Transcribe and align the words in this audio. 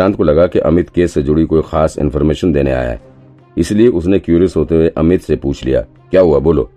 विक्रांत 0.00 0.16
को 0.16 0.24
लगा 0.24 0.46
कि 0.46 0.58
अमित 0.58 0.88
केस 0.88 1.12
से 1.12 1.22
जुड़ी 1.22 1.44
कोई 1.44 1.62
खास 1.64 1.96
इन्फॉर्मेशन 1.98 2.52
देने 2.52 2.70
आया 2.72 2.90
है। 2.90 3.00
इसलिए 3.56 3.88
उसने 3.88 4.18
क्यूरियस 4.18 4.54
होते 4.56 4.74
हुए 4.74 4.88
अमित 4.88 5.20
से 5.20 5.36
पूछ 5.36 5.64
लिया, 5.64 5.80
क्या 6.10 6.20
हुआ? 6.20 6.38
बोलो। 6.38 6.70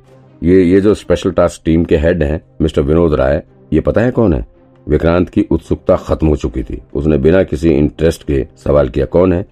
ये 0.44 0.64
ये 0.64 0.82
जो 0.82 0.94
स्पेशल 0.94 1.32
टास्क 1.32 1.62
टीम 1.66 1.84
के 1.86 1.98
हेड 1.98 2.24
हैं, 2.24 2.42
मिस्टर 2.62 2.82
विनोद 2.82 3.14
राय, 3.14 3.42
ये 3.74 3.80
पता 3.80 4.02
है 4.02 4.12
कौन 4.12 4.34
है? 4.34 4.46
विक्रांत 4.88 5.30
की 5.30 5.46
उत्सुकता 5.52 5.96
खत्म 5.98 6.28
हो 6.28 6.36
चुकी 6.36 6.64
थी। 6.64 6.82
उसने 6.94 7.18
बिना 7.18 7.44
किसी 7.44 7.70
इंटरेस्ट 7.70 8.24
के 8.24 8.46
सवाल 8.58 8.90
किया, 8.90 9.06
कौन 9.06 9.34
है? 9.34 9.46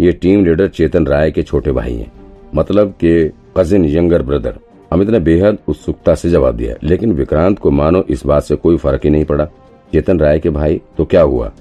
ये 0.00 0.12
टीम 0.12 0.44
लीडर 0.44 0.68
चेतन 0.68 1.06
राय 1.06 1.30
के 1.30 1.42
छोटे 1.42 1.72
भाई 1.72 1.94
हैं। 1.94 2.10
मतलब 2.54 2.94
के 3.00 3.28
कजिन 3.56 3.84
यंगर 3.86 4.22
ब्रदर 4.22 4.58
अमित 4.92 5.10
ने 5.10 5.20
बेहद 5.20 5.58
उत्सुकता 5.68 6.14
से 6.14 6.30
जवाब 6.30 6.56
दिया, 6.56 6.74
लेकिन 6.82 7.12
विक्रांत 7.12 7.58
को 7.58 7.70
मानो 7.70 8.04
इस 8.08 8.24
बात 8.26 8.42
से 8.42 8.56
कोई 8.56 8.76
फ़र्क 8.76 9.04
ही 9.04 9.10
नहीं 9.10 9.24
पड़ा। 9.24 9.44
चेतन 9.92 10.20
राय 10.20 10.38
के 10.38 10.50
भाई? 10.50 10.80
तो 10.96 11.04
क्या 11.04 11.22
हुआ? 11.22 11.52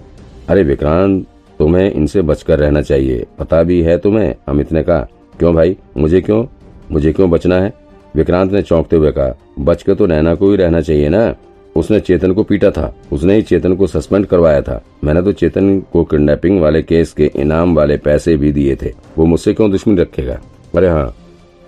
अरे 0.50 0.64
विक्रांत 0.64 1.26
तुम्हें 1.62 1.92
इनसे 1.92 2.22
बचकर 2.22 2.60
रहना 2.60 2.82
चाहिए। 2.82 3.26
पता 3.40 3.64
भी 3.64 3.82
है 3.82 3.98
तुम्हें, 3.98 4.36
अमित 4.48 4.72
ने 4.72 4.84
कहा। 4.84 5.00
क्यों 5.40 5.54
भाई? 5.56 5.78
मुझे 5.98 6.22
क्यों? 6.22 6.46
मुझे 6.92 7.14
क्यों 7.14 7.30
बचना 7.30 7.56
है? 7.56 7.74
विक्रांत 8.16 8.52
ने 8.52 8.62
चौंकते 8.62 8.96
हुए 8.96 9.12
कहा 9.12 9.36
बच 9.60 9.84
तो 9.90 10.06
नैना 10.06 10.36
को 10.36 10.50
ही 10.52 10.58
रहना 10.58 10.82
चाहिए 10.82 11.10
ना? 11.10 11.36
उसने 11.76 12.00
चेतन 12.00 12.34
को 12.34 12.44
पीटा 12.44 12.72
था। 12.72 12.96
उसने 13.14 13.36
ही 13.36 13.42
चेतन 13.42 13.76
को 13.76 13.88
सस्पेंड 13.88 14.26
करवाया 14.26 14.62
था। 14.62 14.82
मैंने 15.04 15.22
तो 15.22 15.32
चेतन 15.32 15.80
को 15.80 16.04
किडनैपिंग 16.04 16.62
वाले 16.62 16.82
केस 16.82 17.14
के 17.14 17.32
इनाम 17.36 17.76
वाले 17.76 17.98
पैसे 17.98 18.38
भी 18.38 18.52
दिए 18.52 18.76
थे। 18.76 18.94
वो 19.18 19.26
मुझसे 19.26 19.54
क्यों 19.54 19.72
दुश्मनी 19.72 20.02
रखेगा? 20.02 20.40
अरे 20.76 20.90
हाँ 20.90 21.16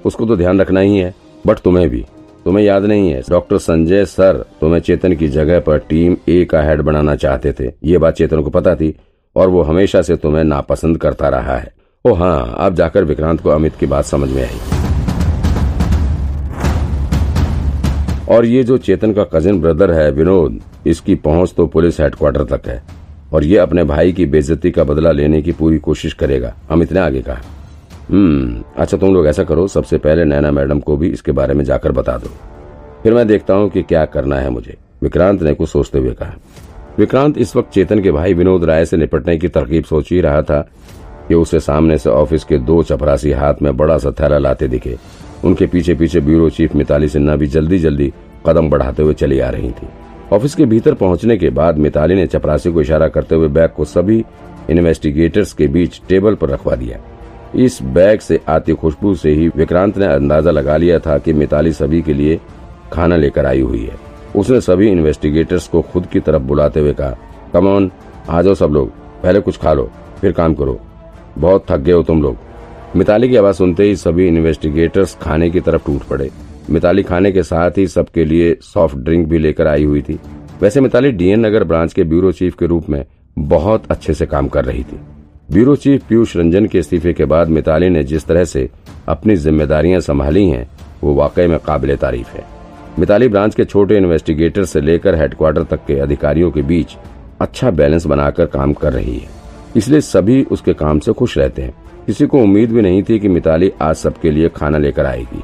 उसको 0.05 0.25
तो 0.25 0.35
ध्यान 0.35 0.61
रखना 0.61 0.79
ही 0.79 0.97
है, 0.97 1.13
बट 1.47 1.59
तुम्हें 1.59 1.89
भी। 1.89 2.05
तुम्हें 2.45 2.65
याद 2.65 2.85
नहीं 2.85 3.09
है, 3.09 3.21
डॉक्टर 3.29 3.57
संजय 3.57 4.05
सर 4.05 4.45
तुम्हें 4.61 4.79
चेतन 4.81 5.15
की 5.15 5.27
जगह 5.27 5.59
पर 5.59 5.77
टीम 5.77 6.17
ए 6.29 6.45
का 6.45 6.61
हेड 6.61 6.81
बनाना 6.81 7.15
चाहते 7.15 7.53
थे। 7.59 7.71
ये 7.83 7.97
बात 7.97 8.13
चेतन 8.13 8.41
को 8.41 8.49
पता 8.49 8.75
थी। 8.75 8.95
और 9.35 9.49
वो 9.49 9.61
हमेशा 9.63 10.01
से 10.01 10.15
तुम्हें 10.15 10.43
नापसंद 10.43 10.97
करता 10.97 11.29
रहा 11.29 11.57
है। 11.57 11.71
ओ 12.05 12.13
हाँ 12.13 12.55
अब 12.59 12.75
जाकर 12.75 13.03
विक्रांत 13.03 13.41
को 13.41 13.49
अमित 13.49 13.75
की 13.75 13.85
बात 13.85 14.05
समझ 14.05 14.29
में 14.29 14.41
आई। 14.43 14.59
और 18.29 18.45
ये 18.45 18.63
जो 18.63 18.77
चेतन 18.77 19.13
का 19.13 19.23
कजिन 19.33 19.61
ब्रदर 19.61 19.91
है, 19.91 20.09
विनोद, 20.11 20.59
इसकी 20.87 21.15
पहुँच 21.15 21.53
तो 21.57 21.65
पुलिस 21.67 21.99
हेडक्वार्टर 21.99 22.43
तक 22.47 22.67
है। 22.67 22.81
और 23.33 23.43
ये 23.43 23.57
अपने 23.57 23.83
भाई 23.83 24.11
की 24.13 24.25
बेइज्जती 24.25 24.71
का 24.71 24.83
बदला 24.83 25.11
लेने 25.11 25.41
की 25.41 25.51
पूरी 25.51 25.77
कोशिश 25.79 26.13
करेगा। 26.13 26.53
अमित 26.71 26.91
ने 26.93 26.99
आगे 26.99 27.21
कहा 27.21 27.41
हम्म 28.09 28.63
अच्छा 28.77 28.97
तुम 28.97 29.13
लोग 29.13 29.27
ऐसा 29.27 29.43
करो, 29.43 29.67
सबसे 29.67 29.97
पहले 29.97 30.25
नैना 30.25 30.51
मैडम 30.51 30.79
को 30.79 30.97
भी 30.97 31.09
इसके 31.09 31.31
बारे 31.31 31.53
में 31.53 31.63
जाकर 31.65 31.91
बता 31.91 32.17
दो। 32.17 32.29
फिर 33.03 33.13
मैं 33.13 33.27
देखता 33.27 33.53
हूँ 33.53 33.69
कि 33.69 33.81
क्या 33.83 34.05
करना 34.05 34.35
है 34.35 34.49
मुझे। 34.49 34.77
विक्रांत 35.01 35.41
ने 35.41 35.53
कुछ 35.53 35.69
सोचते 35.69 35.99
हुए 35.99 36.13
कहा 36.13 36.33
विक्रांत 36.99 37.37
इस 37.37 37.55
वक्त 37.55 37.71
चेतन 37.73 37.99
के 37.99 38.11
भाई 38.11 38.33
विनोद 38.33 38.63
राय 38.63 38.85
से 38.85 38.97
निपटने 38.97 39.37
की 39.37 39.47
तरकीब 39.47 39.83
सोच 39.83 40.11
ही 40.11 40.19
रहा 40.21 40.41
था 40.41 40.59
कि 41.27 41.35
उसे 41.35 41.59
सामने 41.59 41.97
से 41.97 42.09
ऑफ़िस 42.09 42.43
के 42.43 42.57
दो 42.59 42.81
चपरासी 42.83 43.31
हाथ 43.31 43.61
में 43.61 43.75
बड़ा 43.77 43.97
सा 43.97 44.11
थैला 44.11 44.37
लाते 44.37 44.67
दिखे। 44.67 44.97
उनके 45.45 45.67
पीछे 45.67 45.95
पीछे 45.95 46.19
ब्यूरो 46.19 46.49
चीफ 46.49 46.75
मिताली 46.75 47.07
सिन्हा 47.07 47.35
भी 47.35 47.47
जल्दी 47.47 47.79
जल्दी 47.79 48.11
कदम 48.45 48.69
बढ़ाते 48.69 49.03
हुए 49.03 49.13
चली 49.13 49.39
आ 49.39 49.49
रही 49.49 49.71
थी। 49.71 49.87
ऑफ़िस 50.33 50.55
के 50.55 50.65
भीतर 50.65 50.93
पहुँचने 50.93 51.37
के 51.37 51.49
बाद 51.51 51.77
मिताली 51.77 52.15
ने 52.15 52.27
चपरासी 52.27 52.71
को 52.71 52.81
इशारा 52.81 53.07
करते 53.07 53.35
हुए 53.35 53.47
बैग 53.47 53.69
को 53.69 53.85
सभी 53.85 54.23
इन्वेस्टिगेटर्स 54.69 55.53
के 55.53 55.67
बीच 55.67 56.01
टेबल 56.09 56.35
पर 56.35 56.49
रखवा 56.49 56.75
दिया। 56.75 56.99
इस 57.55 57.81
बैग 57.83 58.19
से 58.19 58.39
आती 58.49 58.73
खुशबू 58.73 59.15
से 59.15 59.31
ही 59.31 59.47
विक्रांत 59.47 59.97
ने 59.97 60.05
अंदाज़ा 60.05 60.51
लगा 60.51 60.77
लिया 60.77 60.99
था 60.99 61.17
कि 61.17 61.33
मिताली 61.33 61.73
सभी 61.73 62.01
के 62.01 62.13
लिए 62.13 62.39
खाना 62.93 63.15
लेकर 63.15 63.45
आई 63.45 63.61
हुई 63.61 63.83
है। 63.83 63.97
उसने 64.35 64.61
सभी 64.61 64.89
इन्वेस्टिगेटर्स 64.89 65.67
को 65.67 65.81
खुद 65.81 66.05
की 66.05 66.19
तरफ़ 66.19 66.41
बुलाते 66.41 66.79
हुए 66.79 66.93
कहा 66.93 67.17
कमॉन 67.53 67.91
आ 68.29 68.41
जाओ 68.41 68.53
सब 68.53 68.71
लोग, 68.71 68.89
पहले 69.23 69.39
कुछ 69.39 69.57
खा 69.57 69.73
लो, 69.73 69.89
फिर 70.21 70.31
काम 70.31 70.53
करो। 70.53 70.79
बहुत 71.37 71.65
थक 71.71 71.77
गए 71.77 71.91
हो 71.91 72.03
तुम 72.03 72.21
लोग 72.23 72.37
मिताली 72.95 73.29
की 73.29 73.35
आवाज़ 73.35 73.55
सुनते 73.55 73.83
ही 73.83 73.95
सभी 73.95 74.27
इन्वेस्टिगेटर्स 74.27 75.17
खाने 75.21 75.49
की 75.49 75.59
तरफ़ 75.59 75.85
टूट 75.85 76.03
पड़े। 76.03 76.29
मिताली 76.69 77.03
खाने 77.03 77.31
के 77.31 77.43
साथ 77.43 77.77
ही 77.77 77.87
सबके 77.87 78.25
लिए 78.25 78.55
सॉफ्ट 78.61 78.97
ड्रिंक 78.97 79.27
भी 79.27 79.37
लेकर 79.37 79.67
आई 79.67 79.83
हुई 79.83 80.01
थी। 80.01 80.19
वैसे 80.61 80.81
मिताली 80.81 81.11
डीएन 81.11 81.45
नगर 81.45 81.63
ब्रांच 81.63 81.93
के 81.93 82.03
ब्यूरो 82.03 82.31
चीफ 82.31 82.55
के 82.55 82.65
रूप 82.65 82.89
में 82.89 83.03
बहुत 83.39 83.83
अच्छे 83.91 84.13
से 84.13 84.25
काम 84.25 84.47
कर 84.47 84.65
रही 84.65 84.83
थी। 84.83 84.99
ब्यूरो 85.51 85.75
चीफ 85.75 86.03
पीयूष 86.09 86.35
रंजन 86.37 86.65
के 86.65 86.79
इस्तीफे 86.79 87.13
के 87.13 87.25
बाद 87.25 87.49
मिताली 87.49 87.89
ने 87.89 88.03
जिस 88.03 88.25
तरह 88.25 88.43
से 88.43 88.69
अपनी 89.07 89.35
जिम्मेदारियाँ 89.35 89.99
संभाली 89.99 90.49
हैं, 90.49 90.67
वो 91.03 91.13
वाकई 91.13 91.47
में 91.47 91.59
काबिल 91.59 91.95
तारीफ़ 91.95 92.29
है। 92.29 92.52
मिताली 92.99 93.27
ब्रांच 93.27 93.55
के 93.55 93.65
छोटे 93.65 93.97
इन्वेस्टिगेटर 93.97 94.65
से 94.65 94.81
लेकर 94.81 95.15
हेडक्वार्टर 95.15 95.63
तक 95.63 95.79
के 95.87 95.99
अधिकारियों 95.99 96.51
के 96.51 96.61
बीच 96.61 96.97
अच्छा 97.41 97.71
बैलेंस 97.71 98.05
बनाकर 98.05 98.45
काम 98.45 98.73
कर 98.73 98.93
रही 98.93 99.17
है। 99.17 99.29
इसलिए 99.75 100.01
सभी 100.01 100.43
उसके 100.43 100.73
काम 100.73 100.99
से 100.99 101.13
खुश 101.13 101.37
रहते 101.37 101.61
हैं। 101.61 101.73
किसी 102.05 102.25
को 102.25 102.39
उम्मीद 102.39 102.71
भी 102.71 102.81
नहीं 102.81 103.03
थी 103.03 103.19
कि 103.19 103.27
मिताली 103.27 103.71
आज 103.81 103.95
सबके 103.95 104.31
लिए 104.31 104.49
खाना 104.49 104.77
लेकर 104.77 105.05
आएगी। 105.05 105.43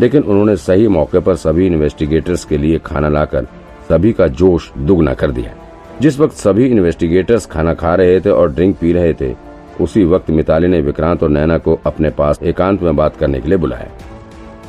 लेकिन 0.00 0.22
उन्होंने 0.22 0.56
सही 0.56 0.88
मौके 0.88 1.20
पर 1.20 1.34
सभी 1.34 1.66
इन्वेस्टिगेटर्स 1.66 2.44
के 2.44 2.58
लिए 2.58 2.78
खाना 2.78 3.08
लाकर 3.08 3.44
सभी 3.88 4.12
का 4.12 4.26
जोश 4.26 4.72
दुगना 4.78 5.14
कर 5.14 5.30
दिया। 5.30 5.54
जिस 6.00 6.20
वक्त 6.20 6.34
सभी 6.34 6.66
इन्वेस्टिगेटर्स 6.66 7.46
खाना 7.46 7.74
खा 7.74 7.94
रहे 7.94 8.20
थे 8.20 8.30
और 8.30 8.52
ड्रिंक 8.52 8.76
पी 8.76 8.92
रहे 8.92 9.14
थे, 9.14 9.34
उसी 9.80 10.04
वक्त 10.04 10.30
मिताली 10.30 10.68
ने 10.68 10.80
विक्रांत 10.80 11.22
और 11.22 11.28
नैना 11.28 11.58
को 11.58 11.80
अपने 11.86 12.10
पास 12.10 12.40
एकांत 12.42 12.82
में 12.82 12.96
बात 12.96 13.16
करने 13.16 13.40
के 13.40 13.48
लिए 13.48 13.58
बुलाया। 13.58 13.88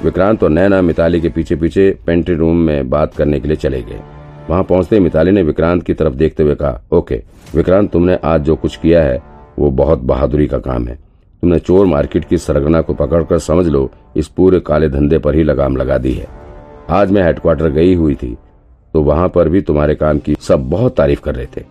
विक्रांत 0.05 0.43
और 0.43 0.49
नैना 0.49 0.81
मिताली 0.81 1.19
के 1.21 1.29
पीछे 1.29 1.55
पीछे 1.55 1.89
पेंट्री 2.05 2.35
रूम 2.35 2.57
में 2.57 2.89
बात 2.89 3.13
करने 3.15 3.39
के 3.39 3.47
लिए 3.47 3.57
चले 3.57 3.81
गए। 3.81 4.01
वहाँ 4.49 4.63
पहुँचते 4.63 4.99
मिताली 4.99 5.31
ने 5.31 5.43
विक्रांत 5.43 5.83
की 5.83 5.93
तरफ़ 5.93 6.13
देखते 6.13 6.43
हुए 6.43 6.55
कहा, 6.55 6.81
ओके, 6.91 7.21
विक्रांत, 7.55 7.91
तुमने 7.91 8.19
आज 8.23 8.41
जो 8.41 8.55
कुछ 8.55 8.75
किया 8.75 9.03
है, 9.03 9.21
वो 9.59 9.69
बहुत 9.71 9.99
बहादुरी 10.01 10.47
का 10.47 10.57
काम 10.59 10.87
है। 10.87 10.95
तुमने 11.43 11.59
चोर 11.59 11.85
मार्केट 11.85 12.25
की 12.25 12.37
सरगना 12.37 12.81
को 12.81 12.93
पकड़कर 12.93 13.39
समझ 13.39 13.65
लो, 13.67 13.89
इस 14.17 14.27
पूरे 14.27 14.59
काले 14.59 14.89
धंधे 14.89 15.17
पर 15.17 15.35
ही 15.35 15.43
लगाम 15.43 15.77
लगा 15.77 15.97
दी 15.97 16.13
है। 16.13 16.27
आज 16.91 17.11
मैं 17.11 17.23
हेडक्वार्टर 17.23 17.69
गई 17.71 17.93
हुई 17.95 18.15
थी 18.15 18.35
तो 18.93 19.01
वहाँ 19.03 19.29
पर 19.29 19.49
भी 19.49 19.61
तुम्हारे 19.61 19.95
काम 19.95 20.19
की 20.19 20.35
सब 20.41 20.69
बहुत 20.69 20.95
तारीफ़ 20.97 21.21
कर 21.21 21.35
रहे 21.35 21.45
थे। 21.57 21.63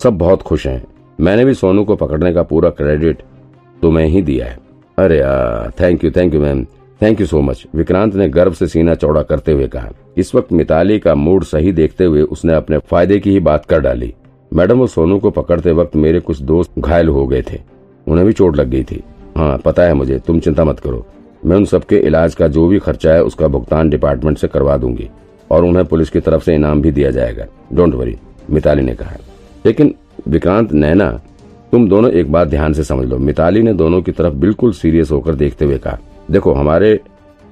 सब 0.00 0.18
बहुत 0.18 0.42
खुश 0.42 0.66
हैं। 0.66 0.82
मैंने 1.18 1.44
भी 1.44 1.54
सोनू 1.54 1.84
को 1.84 1.96
पकड़ने 1.96 2.32
का 2.32 2.42
पूरा 2.42 2.70
क्रेडिट 2.70 3.22
तुम्हें 3.82 4.06
ही 4.06 4.22
दिया 4.22 4.46
है। 4.46 4.58
अरे 4.98 5.20
thank 5.80 6.04
you 6.04 6.10
thank 6.10 6.34
you 6.34 6.40
ma'am 6.40 6.64
thank 7.02 7.20
you 7.20 7.26
so 7.26 7.40
much 7.40 7.66
Vikrant 7.74 8.14
ने 8.14 8.28
गर्व 8.28 8.52
से 8.52 8.66
सीना 8.66 8.94
चौड़ा 8.94 9.22
करते 9.22 9.52
हुए 9.52 9.66
कहा। 9.66 9.90
इस 10.16 10.34
वक्त 10.34 10.52
मिताली 10.52 10.98
का 10.98 11.14
मूड 11.14 11.44
सही 11.44 11.72
देखते 11.72 12.04
हुए 12.04 12.22
उसने 12.22 12.54
अपने 12.54 12.78
फ़ायदे 12.78 13.18
की 13.18 13.30
ही 13.30 13.40
बात 13.40 13.66
कर 13.66 13.80
डाली। 13.80 14.14
मैडम, 14.54 14.78
वो 14.78 14.86
सोनू 14.86 15.18
को 15.18 15.30
पकड़ते 15.30 15.72
वक्त 15.72 15.96
मेरे 15.96 16.20
कुछ 16.20 16.42
दोस्त 16.42 16.70
घायल 16.78 17.08
हो 17.08 17.26
गए 17.26 17.42
थे। 17.42 17.58
उन्हें 18.08 18.26
भी 18.26 18.32
चोट 18.32 18.56
लग 18.56 18.68
गई 18.68 18.82
थी। 18.82 19.02
हाँ 19.36 19.58
पता 19.58 19.82
है 19.82 19.94
मुझे, 19.94 20.18
तुम 20.18 20.40
चिंता 20.40 20.64
मत 20.64 20.80
करो। 20.80 21.06
मैं 21.46 21.56
उन 21.56 21.64
सबके 21.64 21.96
इलाज 21.96 22.34
का 22.34 22.48
जो 22.48 22.66
भी 22.66 22.78
खर्चा 22.78 23.12
है 23.12 23.22
उसका 23.24 23.48
भुगतान 23.48 23.90
डिपार्टमेंट 23.90 24.38
से 24.38 24.48
करवा 24.48 24.76
दूँगी। 24.76 25.10
और 25.50 25.64
उन्हें 25.64 25.84
पुलिस 25.84 26.10
की 26.10 26.20
तरफ़ 26.20 26.44
से 26.44 26.54
इनाम 26.54 26.82
भी 26.82 26.90
दिया 26.90 27.10
जाएगा। 27.10 27.46
डोंट 27.72 27.94
वरी 27.94 28.16
मिताली 28.50 28.82
ने 28.82 28.94
कहा। 28.94 29.16
लेकिन 29.66 29.94
विक्रांत, 30.28 30.72
नैना, 30.72 31.20
तुम 31.72 31.88
दोनों 31.88 32.10
एक 32.10 32.32
बात 32.32 32.48
ध्यान 32.48 32.72
से 32.72 32.84
समझ 32.84 33.08
लो। 33.08 33.18
मिताली 33.18 33.62
ने 33.62 33.72
दोनों 33.72 34.02
की 34.02 34.12
तरफ़ 34.12 34.34
बिल्कुल 34.34 34.72
सीरियस 34.72 35.10
होकर 35.10 35.34
देखते 35.34 35.64
हुए 35.64 35.78
कहा। 35.78 35.98
देखो, 36.30 36.52
हमारे 36.52 36.98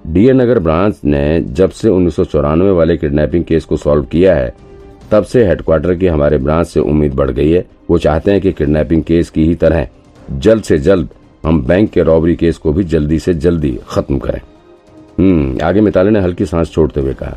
डीए 0.04 0.32
नगर 0.32 0.58
ब्रांच 0.58 0.98
ने 1.04 1.40
जब 1.40 1.70
से 1.70 1.88
उन्नीस 1.88 2.16
सौ 2.16 2.24
चौरानवे 2.24 2.70
वाले 2.70 2.96
किडनैपिंग 2.96 3.44
केस 3.44 3.64
को 3.64 3.76
सॉल्व 3.76 4.02
किया 4.02 4.34
है, 4.36 4.54
तब 5.10 5.24
से 5.24 5.44
हेडक्वार्टर 5.46 5.94
की 5.94 6.06
हमारे 6.06 6.38
ब्रांच 6.38 6.66
से 6.66 6.80
उम्मीद 6.80 7.14
बढ़ 7.14 7.30
गई 7.30 7.50
है। 7.50 7.64
वो 7.90 7.98
चाहते 7.98 8.30
हैं 8.30 8.40
कि 8.40 8.52
किडनैपिंग 8.52 9.02
केस 9.02 9.30
की 9.30 9.46
ही 9.46 9.54
तरह 9.54 9.86
जल्द 10.28 10.62
से 10.62 10.78
जल्द 10.78 11.08
हम 11.44 11.62
बैंक 11.62 11.90
के 11.90 12.02
रॉबरी 12.02 12.34
केस 12.36 12.56
को 12.58 12.72
भी 12.72 12.84
जल्दी 12.84 13.18
से 13.18 13.34
जल्दी 13.36 13.78
खत्म 13.88 14.18
करें। 14.18 14.40
हम्म 15.18 15.58
आगे 15.64 15.80
मिताली 15.80 16.10
ने 16.10 16.20
हल्की 16.20 16.46
सांस 16.46 16.70
छोड़ते 16.70 17.00
हुए 17.00 17.14
कहा, 17.14 17.36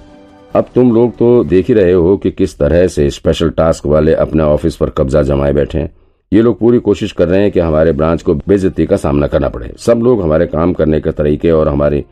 अब 0.55 0.65
तुम 0.75 0.93
लोग 0.93 1.15
तो 1.17 1.43
देख 1.43 1.67
ही 1.67 1.73
रहे 1.73 1.91
हो 1.93 2.15
कि 2.17 2.31
किस 2.31 2.57
तरह 2.57 2.85
से 2.87 3.09
स्पेशल 3.09 3.49
टास्क 3.49 3.85
वाले 3.85 4.13
अपने 4.15 4.43
ऑफ़िस 4.43 4.75
पर 4.75 4.89
कब्जा 4.89 5.21
जमाए 5.23 5.53
बैठे 5.53 5.79
हैं। 5.79 5.89
ये 6.31 6.41
लोग 6.41 6.57
पूरी 6.59 6.77
कोशिश 6.79 7.11
कर 7.11 7.27
रहे 7.27 7.41
हैं 7.41 7.51
कि 7.51 7.59
हमारे 7.59 7.91
ब्रांच 7.91 8.21
को 8.23 8.33
बेजती 8.47 8.85
का 8.85 8.95
सामना 8.97 9.27
करना 9.27 9.47
पड़े। 9.49 9.71
सब 9.77 10.01
लोग 10.03 10.21
हमारे 10.21 10.45
काम 10.47 10.73
करने 10.73 10.99
के 11.01 11.11
तरीके 11.11 11.49
और 11.51 11.67
हमारी 11.67 12.03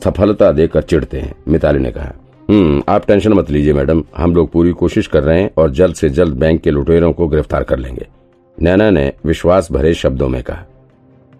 सफलता 0.00 0.50
देकर 0.52 0.82
चिढ़ते 0.82 1.18
हैं, 1.18 1.34
मिताली 1.48 1.78
ने 1.78 1.90
कहा। 1.90 2.12
हम्म 2.48 2.82
आप 2.88 3.06
टेंशन 3.06 3.32
मत 3.32 3.50
लीजिए 3.50 3.72
मैडम, 3.72 4.02
हम 4.16 4.34
लोग 4.34 4.50
पूरी 4.52 4.72
कोशिश 4.72 5.06
कर 5.06 5.22
रहे 5.22 5.40
हैं 5.40 5.50
और 5.58 5.70
जल्द 5.70 5.94
से 5.94 6.08
जल्द 6.08 6.34
बैंक 6.34 6.60
के 6.60 6.70
लुटेरों 6.70 7.12
को 7.12 7.28
गिरफ़्तार 7.28 7.62
कर 7.62 7.78
लेंगे। 7.78 8.06
नैना 8.58 8.90
ने 8.90 9.12
विश्वास 9.26 9.70
भरे 9.72 9.94
शब्दों 9.94 10.28
में 10.28 10.42
कहा। 10.42 10.64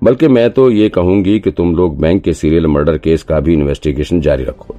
बल्कि 0.03 0.29
मैं 0.29 0.49
तो 0.51 0.71
ये 0.71 0.89
कहूँगी 0.89 1.39
कि 1.41 1.51
तुम 1.51 1.75
लोग 1.77 2.01
बैंक 2.01 2.23
के 2.23 2.33
सीरियल 2.35 2.67
मर्डर 2.67 2.99
केस 2.99 3.23
का 3.23 3.41
भी 3.41 3.55
इन्वेस्टिगेशन 3.55 4.21
जारी 4.21 4.45
रखो। 4.45 4.77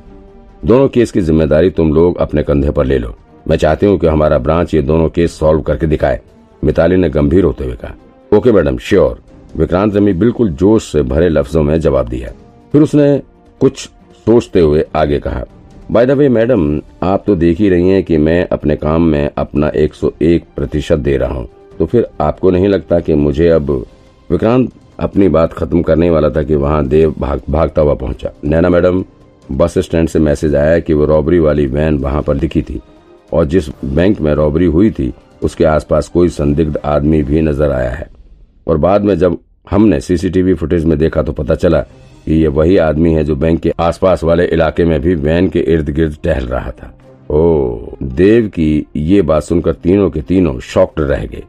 दोनों 0.65 0.87
केस 0.87 1.11
की 1.11 1.21
ज़िम्मेदारी 1.21 1.69
तुम 1.71 1.93
लोग 1.93 2.17
अपने 2.17 2.43
कंधे 2.43 2.71
पर 2.71 2.85
ले 2.85 2.97
लो। 2.97 3.15
मैं 3.47 3.57
चाहती 3.57 3.85
हूँ 3.85 3.99
कि 3.99 4.07
हमारा 4.07 4.37
ब्रांच 4.37 4.73
ये 4.73 4.81
दोनों 4.81 5.09
केस 5.09 5.39
सॉल्व 5.39 5.61
करके 5.61 5.87
दिखाए। 5.87 6.21
मिताली 6.63 6.95
ने 6.95 7.09
गंभीर 7.09 7.43
होते 7.43 7.65
हुए 7.65 7.75
कहा 7.75 8.37
ओके 8.37 8.51
मैडम 8.51 8.77
श्योर। 8.77 9.21
विक्रांत 9.57 9.93
ने 9.93 10.13
बिल्कुल 10.13 10.49
जोश 10.51 10.91
से 10.91 11.01
भरे 11.03 11.29
लफ्जों 11.29 11.63
में 11.63 11.79
जवाब 11.79 12.07
दिया। 12.07 12.31
फिर 12.73 12.81
उसने 12.81 13.21
कुछ 13.61 13.87
सोचते 14.27 14.59
हुए 14.59 14.83
आगे 14.95 15.19
कहा 15.19 15.43
बाय 15.91 16.05
द 16.05 16.11
वे 16.11 16.27
मैडम 16.29 16.81
आप 17.03 17.23
तो 17.27 17.35
देख 17.35 17.59
ही 17.59 17.69
रही 17.69 17.89
हैं 17.89 18.03
कि 18.03 18.17
मैं 18.17 18.47
अपने 18.51 18.75
काम 18.75 19.03
में 19.03 19.29
अपना 19.37 19.71
101 19.75 20.43
प्रतिशत 20.55 20.97
दे 20.97 21.15
रहा 21.17 21.33
हूँ। 21.33 21.47
तो 21.79 21.85
फिर 21.85 22.05
आपको 22.21 22.51
नहीं 22.51 22.67
लगता 22.67 22.99
कि 22.99 23.13
मुझे 23.15 23.47
अब 23.49 23.71
विक्रांत 24.29 24.71
अपनी 24.99 25.27
बात 25.29 25.53
खत्म 25.53 25.81
करने 25.81 26.09
वाला 26.09 26.29
था 26.29 26.43
कि 26.43 26.55
वहाँ 26.55 26.85
देव 26.87 27.15
भाग, 27.19 27.41
भागता 27.49 27.81
हुआ 27.81 27.93
पहुँचा? 27.93 28.31
नैना 28.43 28.69
मैडम 28.69 29.03
बस 29.49 29.77
स्टैंड 29.77 30.09
से 30.09 30.19
मैसेज 30.19 30.55
आया 30.55 30.79
कि 30.79 30.93
वो 30.93 31.05
रॉबरी 31.05 31.39
वाली 31.39 31.65
वैन 31.67 31.97
वहाँ 31.97 32.21
पर 32.21 32.37
दिखी 32.37 32.61
थी 32.61 32.79
और 33.33 33.45
जिस 33.45 33.69
बैंक 33.85 34.21
में 34.21 34.33
रॉबरी 34.33 34.65
हुई 34.65 34.91
थी 34.91 35.13
उसके 35.43 35.65
आसपास 35.65 36.07
कोई 36.07 36.29
संदिग्ध 36.29 36.79
आदमी 36.85 37.21
भी 37.23 37.41
नज़र 37.41 37.71
आया 37.71 37.91
है। 37.91 38.09
और 38.67 38.77
बाद 38.77 39.03
में 39.03 39.17
जब 39.17 39.37
हमने 39.69 39.99
सीसीटीवी 39.99 40.53
फुटेज 40.53 40.85
में 40.85 40.97
देखा 40.97 41.21
तो 41.21 41.31
पता 41.31 41.55
चला 41.55 41.79
कि 42.25 42.33
ये 42.33 42.47
वही 42.47 42.77
आदमी 42.77 43.13
है 43.13 43.23
जो 43.23 43.35
बैंक 43.35 43.59
के 43.61 43.73
आसपास 43.79 44.23
वाले 44.23 44.45
इलाके 44.45 44.85
में 44.85 44.99
भी 45.01 45.15
वैन 45.15 45.47
के 45.49 45.59
इर्द 45.59 45.89
गिर्द 45.89 46.17
टहल 46.23 46.45
रहा 46.45 46.71
था। 46.71 46.93
ओ, 47.29 47.95
देव 48.03 48.47
की 48.47 48.85
ये 48.95 49.21
बात 49.21 49.43
सुनकर 49.43 49.73
तीनों 49.73 50.09
के 50.09 50.21
तीनों 50.21 50.59
शॉक्ड 50.59 51.01
रह 51.01 51.25
गए। 51.25 51.43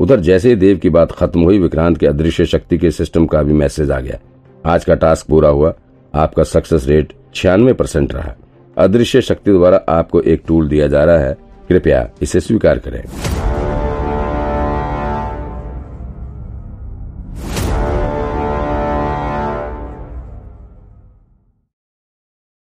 उधर 0.00 0.20
जैसे 0.20 0.48
ही 0.48 0.56
देव 0.56 0.76
की 0.76 0.90
बात 0.90 1.12
खत्म 1.12 1.42
हुई, 1.42 1.58
विक्रांत 1.58 1.98
के 1.98 2.06
अदृश्य 2.06 2.44
शक्ति 2.44 2.78
के 2.78 2.90
सिस्टम 2.90 3.26
का 3.26 3.42
भी 3.42 3.52
मैसेज 3.52 3.90
आ 3.90 4.00
गया। 4.00 4.18
आज 4.64 4.84
का 4.84 4.94
टास्क 4.94 5.26
पूरा 5.26 5.48
हुआ, 5.48 5.72
आपका 6.14 6.42
सक्सेस 6.42 6.86
रेट 6.88 7.12
छियानवे 7.34 7.72
परसेंट 7.72 8.14
रहा। 8.14 8.34
अदृश्य 8.76 9.20
शक्ति 9.20 9.52
द्वारा 9.52 9.80
आपको 9.88 10.20
एक 10.20 10.42
टूल 10.48 10.68
दिया 10.68 10.86
जा 10.86 11.04
रहा 11.04 11.18
है। 11.18 11.36
कृपया 11.68 12.08
इसे 12.22 12.40
स्वीकार 12.40 12.78
करें। 12.78 13.02